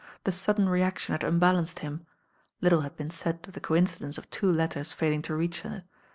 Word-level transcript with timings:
The 0.23 0.31
sudden 0.31 0.67
reaction 0.67 1.13
had 1.13 1.23
un 1.23 1.37
balanced 1.37 1.77
him. 1.85 2.07
Little 2.59 2.81
had 2.81 2.95
been 2.97 3.11
said 3.11 3.37
of 3.45 3.53
the 3.53 3.61
coinci« 3.61 3.99
dence 3.99 4.17
of 4.17 4.27
two 4.31 4.49
letters 4.51 4.91
failing 4.93 5.21
to 5.21 5.35
reach 5.35 5.61
her. 5.61 5.83